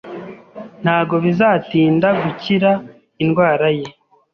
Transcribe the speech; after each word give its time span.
Ntabwo 0.83 1.15
bizatinda 1.25 2.07
gukira 2.21 2.71
indwara 3.23 3.67
ye 3.77 3.87